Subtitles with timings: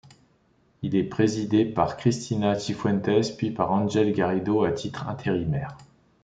[0.81, 5.77] Il est présidé par Cristina Cifuentes puis par Ángel Garrido à titre intérimaire.